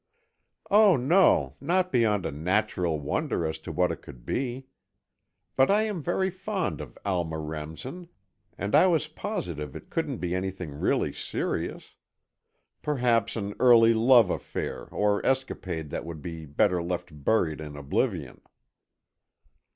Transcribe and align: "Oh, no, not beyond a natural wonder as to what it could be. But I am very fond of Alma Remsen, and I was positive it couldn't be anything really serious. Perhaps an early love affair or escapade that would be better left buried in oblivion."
"Oh, 0.71 0.95
no, 0.97 1.57
not 1.61 1.91
beyond 1.91 2.25
a 2.25 2.31
natural 2.31 2.99
wonder 2.99 3.45
as 3.45 3.59
to 3.59 3.71
what 3.71 3.91
it 3.91 4.01
could 4.01 4.25
be. 4.25 4.65
But 5.55 5.69
I 5.69 5.83
am 5.83 6.01
very 6.01 6.31
fond 6.31 6.81
of 6.81 6.97
Alma 7.05 7.37
Remsen, 7.37 8.09
and 8.57 8.73
I 8.73 8.87
was 8.87 9.07
positive 9.07 9.75
it 9.75 9.91
couldn't 9.91 10.17
be 10.17 10.33
anything 10.33 10.71
really 10.71 11.13
serious. 11.13 11.97
Perhaps 12.81 13.35
an 13.35 13.53
early 13.59 13.93
love 13.93 14.31
affair 14.31 14.85
or 14.87 15.23
escapade 15.23 15.91
that 15.91 16.03
would 16.03 16.23
be 16.23 16.47
better 16.47 16.81
left 16.81 17.23
buried 17.23 17.61
in 17.61 17.77
oblivion." 17.77 18.41